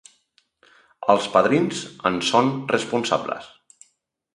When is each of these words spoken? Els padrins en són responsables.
Els 1.15 1.29
padrins 1.37 1.85
en 2.13 2.19
són 2.33 2.53
responsables. 2.77 3.53